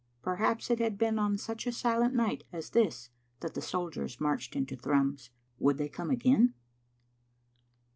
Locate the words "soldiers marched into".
3.61-4.75